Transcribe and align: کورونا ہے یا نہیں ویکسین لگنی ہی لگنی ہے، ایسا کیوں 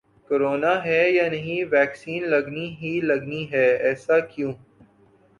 کورونا 0.29 0.73
ہے 0.85 1.01
یا 1.11 1.25
نہیں 1.29 1.63
ویکسین 1.71 2.21
لگنی 2.29 2.67
ہی 2.81 2.93
لگنی 3.01 3.43
ہے، 3.51 3.65
ایسا 3.87 4.19
کیوں 4.31 4.53